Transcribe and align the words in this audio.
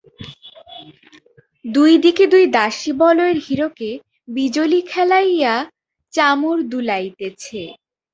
দুই 1.65 1.93
দিকে 2.03 2.23
দুই 2.27 2.43
দাসী 2.55 2.91
বলয়ের 3.01 3.37
হীরকে 3.45 3.89
বিজুলি 4.27 4.79
খেলাইয়া 4.87 5.53
চামর 6.13 6.57
দুলাইতেছে। 6.71 7.61